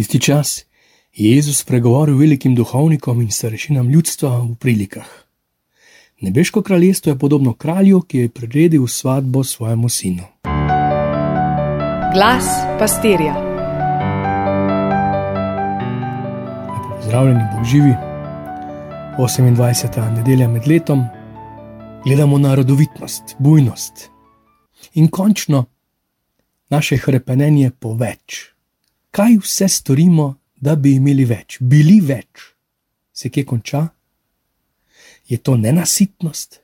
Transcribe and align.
Tisti 0.00 0.20
čas 0.20 0.64
je 1.12 1.34
Jezus 1.34 1.64
pregovoril 1.64 2.16
velikim 2.16 2.54
duhovnikom 2.54 3.20
in 3.20 3.30
starešinam 3.30 3.90
ljudstva 3.90 4.30
v 4.38 4.54
prilikah. 4.54 5.08
Nebeško 6.20 6.62
kraljestvo 6.62 7.12
je 7.12 7.18
podobno 7.18 7.52
kralju, 7.52 8.00
ki 8.00 8.18
je 8.18 8.28
priredil 8.28 8.86
svatbo 8.86 9.44
svojemu 9.44 9.88
sinu. 9.88 10.22
Glas 12.14 12.44
pastirja. 12.78 13.34
Lepo 16.72 16.96
pozdravljeni, 16.96 17.44
Bog 17.56 17.64
živi. 17.64 17.94
28. 19.18 20.16
nedelja 20.16 20.48
med 20.48 20.68
letom 20.68 21.04
gledamo 22.04 22.38
na 22.38 22.54
rodovitnost, 22.54 23.36
bujnost 23.38 24.08
in 24.94 25.08
končno 25.08 25.64
naše 26.68 26.96
hrepenenje 26.96 27.70
po 27.80 27.92
več 27.94 28.50
kaj 29.10 29.36
vse 29.42 29.68
storimo, 29.68 30.34
da 30.56 30.76
bi 30.76 30.94
imeli 30.94 31.24
več, 31.24 31.58
bili 31.60 32.00
več, 32.04 32.50
se 33.12 33.30
kje 33.30 33.44
konča? 33.44 33.86
Je 35.28 35.38
to 35.38 35.56
nenasitnost? 35.56 36.60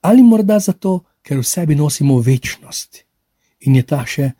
Ali 0.00 0.22
morda 0.22 0.58
zato, 0.60 1.00
ker 1.22 1.42
v 1.42 1.46
sebi 1.46 1.74
nosimo 1.74 2.20
večnost 2.22 3.02
in 3.66 3.76
je 3.76 3.82
ta 3.82 4.04
še 4.06 4.30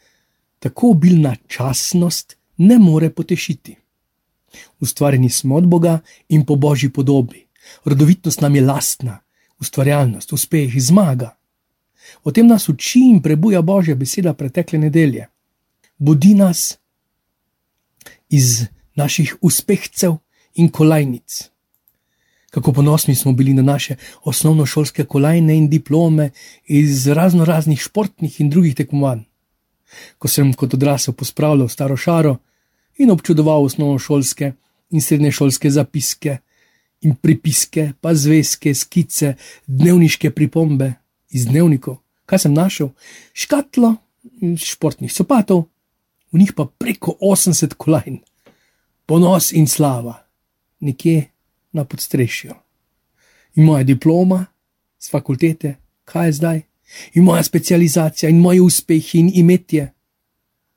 tako 0.62 0.95
obilna 0.95 1.34
časnost, 1.48 2.37
ne 2.62 2.79
more 2.79 3.10
potešiti? 3.10 3.77
Ustvarjeni 4.80 5.30
smo 5.30 5.57
od 5.57 5.66
Boga 5.66 5.98
in 6.29 6.46
po 6.46 6.57
božji 6.57 6.93
podobi, 6.93 7.43
rodovitnost 7.84 8.41
nam 8.41 8.57
je 8.57 8.62
lastna, 8.62 9.18
ustvarjalnost, 9.60 10.32
uspeh, 10.32 10.73
zmaga. 10.80 11.34
O 12.24 12.32
tem 12.32 12.46
nas 12.46 12.68
uči 12.68 13.02
in 13.10 13.20
prebuja 13.23 13.62
božja 13.62 13.95
beseda 13.95 14.34
pretekle 14.34 14.79
nedelje. 14.79 15.27
Budi 15.98 16.34
nas 16.34 16.79
iz 18.29 18.66
naših 18.95 19.37
uspehcev 19.41 20.16
in 20.55 20.69
kolajnic. 20.69 21.51
Kako 22.51 22.73
ponosni 22.73 23.15
smo 23.15 23.33
bili 23.33 23.52
na 23.52 23.63
naše 23.63 23.96
osnovnošolske 24.24 25.05
kolajne 25.05 25.57
in 25.57 25.68
diplome 25.68 26.30
iz 26.65 27.07
razno 27.07 27.45
raznih 27.45 27.80
športnih 27.80 28.41
in 28.41 28.51
drugih 28.51 28.74
tekmovanj. 28.74 29.21
Ko 30.18 30.29
sem 30.29 30.52
kot 30.52 30.74
odrasel 30.74 31.15
pospravljal 31.15 31.68
staro 31.68 31.96
šaro 31.96 32.37
in 32.99 33.10
občudoval 33.10 33.65
osnovnošolske 33.65 34.52
in 34.90 35.02
srednješolske 35.02 35.71
zapiske 35.71 36.38
in 37.01 37.15
pripiske, 37.15 37.93
pa 38.01 38.15
zvezke, 38.15 38.74
skice, 38.74 39.35
dnevniške 39.66 40.30
pripombe 40.30 40.93
iz 41.30 41.46
dnevnikov, 41.46 41.99
kaj 42.27 42.38
sem 42.38 42.55
našel? 42.55 42.88
Škatlo 43.33 43.96
športnih 44.57 45.13
sopatov, 45.13 45.66
v 46.32 46.38
njih 46.38 46.52
pa 46.57 46.66
preko 46.66 47.16
80 47.21 47.74
kolajn, 47.74 48.19
ponos 49.07 49.52
in 49.52 49.66
slava, 49.66 50.27
nekje 50.80 51.30
na 51.73 51.85
podstrešju. 51.85 52.55
In 53.55 53.65
moja 53.65 53.85
diploma 53.85 54.46
z 54.99 55.10
fakultete, 55.10 55.77
kaj 56.05 56.29
je 56.29 56.33
zdaj, 56.33 56.63
in 57.15 57.24
moja 57.24 57.43
specializacija, 57.43 58.30
in 58.30 58.41
moji 58.41 58.60
uspehi 58.60 59.18
in 59.18 59.30
imetje. 59.35 59.93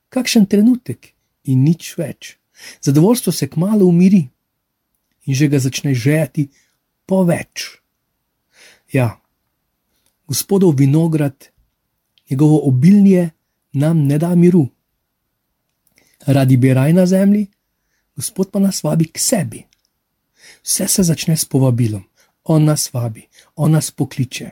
Kakšen 0.10 0.46
trenutek 0.46 1.14
in 1.44 1.64
nič 1.64 1.94
več. 1.98 2.38
Zadovoljstvo 2.82 3.32
se 3.32 3.48
kmalo 3.48 3.86
umiri 3.86 4.28
in 5.26 5.36
že 5.36 5.48
ga 5.48 5.60
začne 5.60 5.94
žejati 5.94 6.48
po 7.06 7.24
več. 7.24 7.78
Ja, 8.94 9.20
gospodov 10.28 10.76
vinograd, 10.80 11.50
njegovo 12.30 12.62
obilje 12.68 13.30
nam 13.74 14.08
ne 14.08 14.18
da 14.18 14.36
miru 14.36 14.68
radi 16.26 16.58
bi 16.58 16.74
raj 16.74 16.94
na 16.94 17.06
zemlji, 17.06 17.48
Gospod 18.20 18.52
pa 18.52 18.60
nas 18.60 18.84
vabi 18.84 19.06
k 19.08 19.20
sebi. 19.20 19.62
Vse 20.64 20.88
se 20.92 21.04
začne 21.08 21.38
s 21.40 21.46
povabilom, 21.48 22.04
on 22.44 22.66
nas 22.68 22.90
vabi, 22.94 23.24
on 23.56 23.72
nas 23.72 23.92
pokliče. 23.92 24.50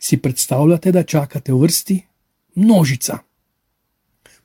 Si 0.00 0.16
predstavljate, 0.22 0.92
da 0.94 1.02
čakate 1.02 1.52
v 1.52 1.58
vrsti? 1.58 1.96
Množica. 2.54 3.18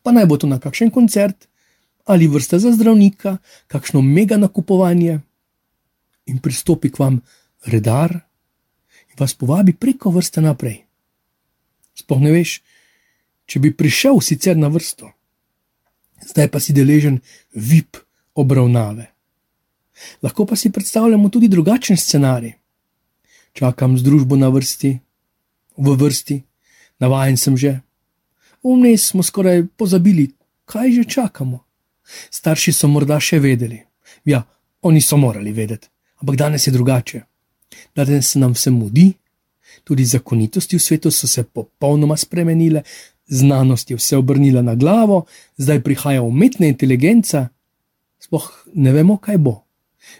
Pa 0.01 0.11
naj 0.11 0.25
bo 0.25 0.37
to 0.41 0.49
na 0.49 0.57
kakšen 0.59 0.89
koncert 0.89 1.45
ali 2.07 2.27
vrsta 2.27 2.57
za 2.59 2.71
zdravnika, 2.71 3.35
kakšno 3.67 4.01
mega 4.01 4.37
nakupovanje. 4.37 5.19
In 6.25 6.39
pristopi 6.39 6.89
k 6.89 6.99
vam 6.99 7.19
redar 7.65 8.15
in 9.11 9.15
vas 9.19 9.35
povabi 9.37 9.75
preko 9.75 10.09
vrste 10.09 10.41
naprej. 10.41 10.79
Sploh 11.93 12.23
ne 12.23 12.31
veš, 12.31 12.63
če 13.45 13.59
bi 13.59 13.75
prišel 13.75 14.23
sicer 14.23 14.57
na 14.57 14.73
vrsto 14.73 15.11
zdaj 16.25 16.47
pa 16.51 16.59
si 16.59 16.73
deležen 16.73 17.19
VIP 17.53 17.97
obravnave. 18.35 19.11
Lahko 20.21 20.45
pa 20.45 20.55
si 20.55 20.71
predstavljamo 20.71 21.29
tudi 21.29 21.47
drugačen 21.47 21.97
scenarij. 21.97 22.53
Čakam 23.53 23.97
z 23.97 24.03
družbo 24.03 24.35
na 24.35 24.49
vrsti, 24.49 24.99
v 25.77 25.95
vrsti, 25.97 26.41
navajen 26.99 27.37
sem 27.37 27.57
že. 27.57 27.79
Vmes 28.63 29.09
smo 29.09 29.23
skoraj 29.23 29.65
pozabili, 29.77 30.29
kaj 30.65 30.91
že 30.91 31.03
čakamo. 31.03 31.63
Starši 32.29 32.71
so 32.73 32.87
morda 32.87 33.19
še 33.19 33.39
vedeli. 33.39 33.81
Ja, 34.25 34.43
oni 34.81 35.01
so 35.01 35.17
morali 35.17 35.51
vedeti, 35.51 35.87
ampak 36.21 36.35
danes 36.35 36.67
je 36.67 36.71
drugače. 36.71 37.21
Danes 37.95 38.31
se 38.31 38.39
nam 38.39 38.53
vse 38.53 38.71
mudi, 38.71 39.13
tudi 39.83 40.05
zakonitosti 40.05 40.77
v 40.77 40.81
svetu 40.81 41.11
so 41.11 41.27
se 41.27 41.43
popolnoma 41.43 42.17
spremenile, 42.17 42.83
znanost 43.27 43.91
je 43.91 43.97
vse 43.97 44.17
obrnila 44.17 44.61
na 44.61 44.75
glavo, 44.75 45.25
zdaj 45.57 45.83
prihaja 45.83 46.21
umetna 46.21 46.67
inteligenca, 46.67 47.47
sploh 48.19 48.49
ne 48.73 48.91
vemo, 48.91 49.17
kaj 49.17 49.37
bo. 49.37 49.63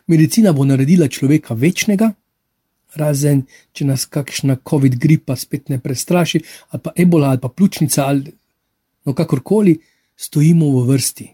Medicina 0.08 0.54
bo 0.54 0.66
naredila 0.66 1.08
človeka 1.08 1.54
večnega, 1.54 2.12
razen 2.96 3.44
če 3.72 3.86
nas 3.86 4.06
kakšna 4.06 4.58
COVID 4.70 4.98
gripa 5.00 5.36
spet 5.36 5.70
ne 5.70 5.80
prestraši, 5.80 6.42
ali 6.70 6.82
pa 6.84 6.92
ebola 6.96 7.30
ali 7.30 7.40
pa 7.40 7.50
pljučnica 7.50 8.06
ali 8.06 8.34
no 9.06 9.14
kakorkoli, 9.14 9.80
stojimo 10.16 10.70
v 10.76 10.84
vrsti. 10.88 11.28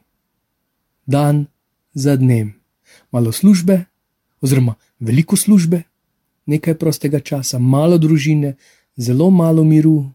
Dan 1.05 1.45
za 1.93 2.15
dnem, 2.15 2.53
malo 3.11 3.31
službe, 3.31 3.85
oziroma 4.41 4.75
veliko 4.99 5.35
službe, 5.35 5.81
nekaj 6.45 6.77
prostega 6.77 7.19
časa, 7.19 7.59
malo 7.59 7.97
družine, 7.97 8.55
zelo 8.95 9.29
malo 9.29 9.63
miru, 9.63 10.11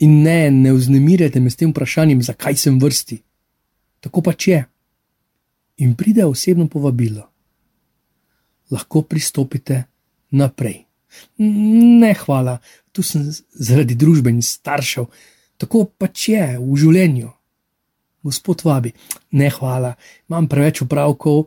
In 0.00 0.22
ne, 0.24 0.50
ne 0.50 0.72
vznemirjate 0.72 1.40
me 1.40 1.50
s 1.50 1.58
tem 1.60 1.70
vprašanjem, 1.70 2.22
zakaj 2.24 2.56
sem 2.56 2.78
vrsti. 2.80 3.20
Tako 4.00 4.22
pač 4.24 4.48
je. 4.48 4.60
In 5.84 5.94
pride 5.96 6.24
osebno 6.24 6.68
povabilo. 6.68 7.26
Lahko 8.70 9.02
pristopite 9.02 9.84
naprej. 10.30 10.84
Ne, 11.38 12.14
hvala, 12.24 12.58
tu 12.92 13.02
sem 13.02 13.26
zaradi 13.52 13.96
družbe 13.98 14.30
in 14.32 14.40
staršev. 14.44 15.08
Tako 15.60 15.84
pač 16.00 16.30
je 16.32 16.44
v 16.56 16.80
življenju. 16.80 17.30
Gospod 18.24 18.64
vabi, 18.64 18.92
ne, 19.36 19.48
hvala, 19.52 19.94
imam 20.28 20.48
preveč 20.48 20.82
upravkov 20.84 21.46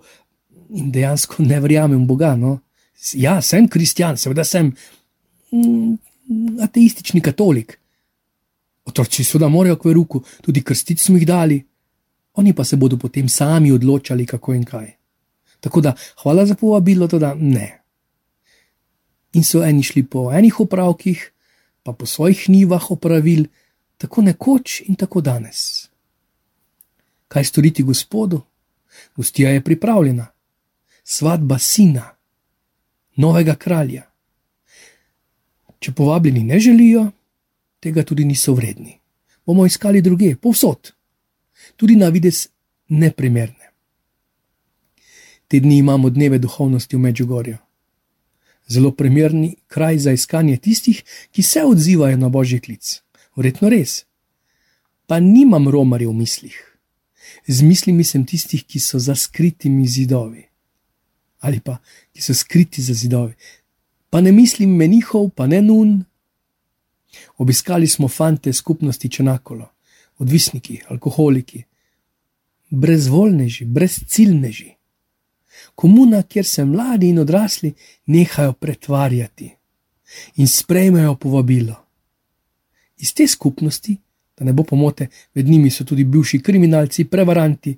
in 0.73 0.89
dejansko 0.93 1.45
ne 1.45 1.59
verjamem 1.61 2.01
v 2.01 2.09
Boga. 2.09 2.33
No? 2.37 2.59
Ja, 3.13 3.39
sem 3.45 3.67
kristjan, 3.69 4.17
seveda 4.17 4.45
sem 4.45 4.71
mm, 5.53 5.93
ateistični 6.65 7.21
katolik. 7.21 7.77
Otroci 8.85 9.23
seveda 9.23 9.47
morajo 9.49 9.77
k 9.79 9.85
veruku, 9.85 10.23
tudi 10.41 10.63
krstiti 10.63 11.01
smo 11.01 11.17
jih 11.17 11.27
dali, 11.27 11.63
oni 12.33 12.53
pa 12.53 12.63
se 12.63 12.75
bodo 12.75 12.97
potem 12.97 13.29
sami 13.29 13.71
odločali, 13.71 14.25
kako 14.25 14.53
in 14.53 14.65
kaj. 14.65 14.91
Tako 15.59 15.81
da 15.81 15.95
hvala 16.23 16.45
za 16.45 16.55
povabilo, 16.55 17.07
da 17.07 17.33
ne. 17.33 17.79
In 19.33 19.43
so 19.43 19.63
eni 19.63 19.83
šli 19.83 20.03
po 20.03 20.31
enih 20.33 20.59
opravkih, 20.59 21.31
pa 21.83 21.93
po 21.93 22.05
svojih 22.05 22.49
nivah 22.49 22.91
opravil, 22.91 23.45
tako 23.97 24.21
nekoč 24.21 24.81
in 24.81 24.95
tako 24.95 25.21
danes. 25.21 25.89
Kaj 27.27 27.43
storiti 27.43 27.83
gospodu? 27.83 28.41
Gostija 29.15 29.49
je 29.49 29.63
pripravljena, 29.63 30.27
svatba 31.03 31.57
sina, 31.59 32.15
novega 33.15 33.55
kralja. 33.55 34.03
Če 35.79 35.91
povabljeni 35.91 36.43
ne 36.43 36.59
želijo, 36.59 37.11
tega 37.83 38.03
tudi 38.07 38.25
niso 38.25 38.53
vredni. 38.55 38.95
Bomo 39.45 39.65
iskali 39.65 40.01
druge, 40.01 40.35
povsod, 40.35 40.93
tudi 41.75 41.95
na 41.99 42.07
vides 42.09 42.47
neprimerne. 42.87 43.71
Te 45.47 45.59
dni 45.59 45.77
imamo 45.77 46.09
dneve 46.09 46.39
duhovnosti 46.39 46.95
v 46.95 46.99
Međugorju. 46.99 47.57
Zelo 48.67 48.91
primerni 48.91 49.55
kraj 49.67 49.97
za 49.97 50.11
iskanje 50.11 50.57
tistih, 50.57 51.03
ki 51.31 51.43
se 51.43 51.63
odzivajo 51.63 52.17
na 52.17 52.29
božji 52.29 52.59
klic. 52.59 53.01
Verjetno 53.35 53.69
res. 53.69 54.05
Pa 55.07 55.19
nimam 55.19 55.67
romarjev 55.67 56.09
v 56.09 56.21
mislih. 56.23 56.55
Z 57.47 57.61
mislimi 57.61 58.03
sem 58.03 58.25
tistih, 58.25 58.63
ki 58.63 58.79
so 58.79 58.99
za 58.99 59.15
skritimi 59.15 59.87
zidovi. 59.87 60.47
Ali 61.39 61.59
pa 61.59 61.77
ki 62.13 62.21
so 62.21 62.33
skriti 62.33 62.81
za 62.81 62.93
zidovi. 62.93 63.33
Pa 64.09 64.21
ne 64.21 64.31
mislim 64.31 64.75
menihov, 64.77 65.29
pa 65.35 65.47
ne 65.47 65.61
nun, 65.61 66.05
Obiskali 67.37 67.87
smo 67.87 68.07
fante 68.07 68.53
skupnosti 68.53 69.09
Čenakolo, 69.09 69.69
odvisniki, 70.17 70.81
alkoholiki, 70.87 71.63
brezvoljneži, 72.69 73.65
brezciljneži. 73.65 74.71
Komuna, 75.75 76.23
kjer 76.23 76.45
se 76.45 76.65
mladi 76.65 77.09
in 77.09 77.19
odrasli 77.19 77.73
nehajo 78.05 78.53
pretvarjati 78.53 79.55
in 80.35 80.47
sprejmejo 80.47 81.15
povabilo. 81.15 81.75
Iz 82.97 83.13
te 83.13 83.27
skupnosti, 83.27 83.97
da 84.37 84.45
ne 84.45 84.53
bo 84.53 84.63
pomote, 84.63 85.07
med 85.33 85.47
njimi 85.47 85.69
so 85.69 85.83
tudi 85.83 86.03
bivši 86.03 86.41
kriminalci, 86.41 87.05
prevaranti, 87.05 87.77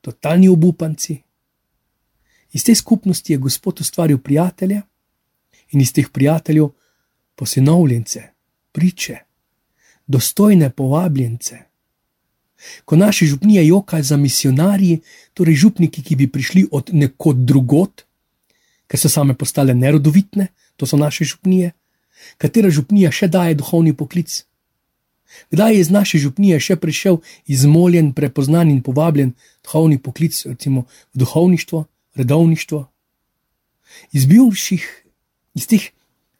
totalni 0.00 0.48
obupanci. 0.48 1.18
Iz 2.52 2.64
te 2.64 2.74
skupnosti 2.74 3.32
je 3.32 3.38
Gospod 3.38 3.80
ustvaril 3.80 4.18
prijatelje 4.18 4.82
in 5.70 5.80
iz 5.80 5.92
teh 5.92 6.08
prijateljev 6.12 6.68
posinovljence, 7.34 8.22
priče, 8.74 9.18
dostojne 10.06 10.70
povabljence. 10.70 11.58
Ko 12.84 12.96
naši 12.96 13.26
župnije 13.26 13.66
jokajo 13.66 14.02
za 14.02 14.16
misionarji, 14.16 15.00
torej 15.34 15.54
župniki, 15.54 16.02
ki 16.02 16.16
bi 16.16 16.26
prišli 16.30 16.66
od 16.72 16.90
nekod 16.92 17.44
drugot, 17.46 18.04
ker 18.88 19.00
so 19.00 19.08
same 19.08 19.36
postale 19.38 19.74
nerodovitne, 19.74 20.48
to 20.76 20.86
so 20.86 20.96
naše 20.96 21.24
župnije, 21.24 21.70
katera 22.38 22.70
župnija 22.70 23.12
še 23.12 23.28
daje 23.28 23.54
duhovni 23.60 23.94
poklic. 23.96 24.42
Kdaj 25.50 25.74
je 25.74 25.80
iz 25.80 25.90
naše 25.90 26.18
župnije 26.18 26.60
še 26.60 26.76
prišel 26.76 27.20
izmoljen, 27.50 28.12
prepoznan 28.14 28.70
in 28.70 28.82
povabljen 28.82 29.34
duhovni 29.64 29.98
poklic, 29.98 30.40
recimo 30.46 30.86
v 31.14 31.22
duhovništvo, 31.24 31.84
redovništvo? 32.14 32.80
Iz 34.12 34.26
bivših, 34.26 34.84
iz 35.54 35.66
teh 35.70 35.90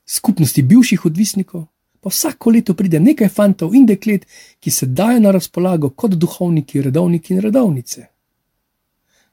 skupnosti 0.06 0.62
bivših 0.62 1.04
odvisnikov, 1.06 1.66
pa 2.04 2.10
vsako 2.10 2.50
leto 2.50 2.74
pride 2.76 3.00
nekaj 3.00 3.28
fantov 3.32 3.74
in 3.74 3.86
deklet, 3.88 4.26
ki 4.60 4.70
se 4.70 4.86
dajo 4.86 5.20
na 5.24 5.30
razpolago 5.32 5.88
kot 5.90 6.12
duhovniki, 6.20 6.82
redovniki 6.82 7.32
in 7.32 7.40
redovnice. 7.40 8.02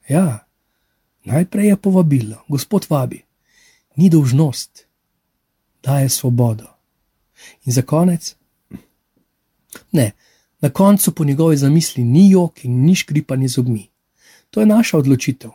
Ja, 0.08 0.46
najprej 1.24 1.68
je 1.68 1.76
povabilo, 1.76 2.38
Gospod 2.48 2.86
vabi, 2.88 3.18
ni 3.96 4.08
dolžnost, 4.08 4.86
daje 5.82 6.08
svobodo. 6.08 6.70
In 7.64 7.72
za 7.72 7.82
konec, 7.82 8.36
ne, 9.92 10.12
na 10.60 10.70
koncu 10.70 11.12
po 11.14 11.24
njegovi 11.24 11.56
zamisli 11.56 12.04
ni 12.04 12.30
jok 12.30 12.64
in 12.64 12.84
ni 12.86 12.94
škripanje 12.94 13.48
z 13.48 13.58
obmi. 13.58 13.90
To 14.50 14.60
je 14.60 14.66
naša 14.66 14.98
odločitev, 14.98 15.50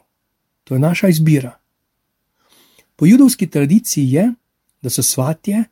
to 0.64 0.76
je 0.76 0.80
naša 0.80 1.10
izbira. 1.10 1.58
Po 2.96 3.06
judovski 3.06 3.50
tradiciji 3.50 4.12
je, 4.12 4.34
da 4.82 4.90
so 4.90 5.04
svatje, 5.04 5.64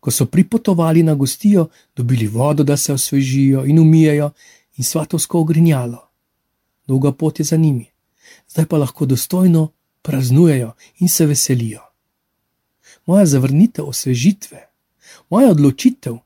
ko 0.00 0.10
so 0.10 0.26
pripotovali 0.26 1.02
na 1.02 1.14
gostijo, 1.14 1.68
dobili 1.96 2.26
vodo, 2.26 2.64
da 2.64 2.76
se 2.76 2.92
osvežijo 2.92 3.64
in 3.66 3.78
umijajo, 3.78 4.30
in 4.76 4.84
svatovsko 4.84 5.40
ogrinjalo. 5.40 6.08
Dolga 6.86 7.12
pot 7.12 7.38
je 7.38 7.44
za 7.44 7.56
njimi, 7.56 7.86
zdaj 8.48 8.66
pa 8.66 8.78
lahko 8.78 9.06
dostojno 9.06 9.68
praznujejo 10.02 10.72
in 10.98 11.08
se 11.08 11.26
veselijo. 11.26 11.80
Moja 13.06 13.26
zavrnitev 13.26 13.88
osvežitve, 13.88 14.68
moja 15.30 15.50
odločitev, 15.50 16.16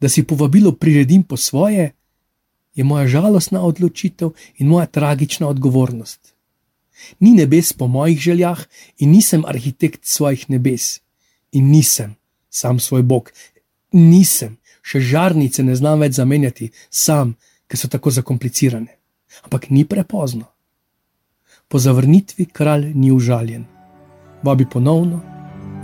da 0.00 0.08
si 0.08 0.22
povabilo 0.22 0.72
priredim 0.72 1.22
po 1.22 1.36
svoje, 1.36 1.92
je 2.74 2.84
moja 2.84 3.06
žalostna 3.08 3.62
odločitev 3.62 4.30
in 4.58 4.68
moja 4.68 4.86
tragična 4.86 5.48
odgovornost. 5.48 6.34
Ni 7.20 7.30
nebes 7.30 7.72
po 7.72 7.86
mojih 7.86 8.18
željah 8.18 8.60
in 8.98 9.10
nisem 9.10 9.44
arhitekt 9.46 10.04
svojih 10.04 10.50
nebes 10.50 11.00
in 11.52 11.70
nisem 11.70 12.16
sam 12.54 12.80
svoj 12.80 13.02
Bog. 13.02 13.32
Nisem, 13.92 14.56
še 14.82 15.00
žarnice 15.00 15.64
ne 15.66 15.74
znam 15.74 16.04
več 16.04 16.18
zamenjati, 16.20 16.70
sam, 16.90 17.34
ker 17.66 17.80
so 17.80 17.90
tako 17.90 18.12
zakomplicirane. 18.14 18.92
Ampak 19.46 19.70
ni 19.70 19.82
prepozno. 19.84 20.46
Po 21.68 21.80
zavrnitvi 21.82 22.46
kralj 22.46 22.92
ni 22.94 23.10
užaljen. 23.10 23.64
Vabi 24.44 24.66
ponovno 24.70 25.22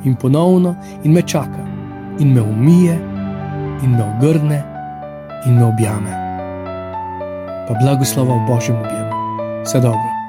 in 0.04 0.14
ponovno 0.16 0.76
in 1.04 1.12
me 1.12 1.22
čaka, 1.26 1.64
in 2.20 2.32
me 2.34 2.42
umije, 2.42 2.94
in 3.82 3.96
me 3.96 4.06
ogrne, 4.06 4.62
in 5.46 5.58
me 5.58 5.66
objame. 5.66 6.14
Pa 7.66 7.74
blagoslova 7.82 8.38
v 8.44 8.46
božjem 8.46 8.78
objemu. 8.78 9.12
Vse 9.64 9.80
dobro. 9.80 10.19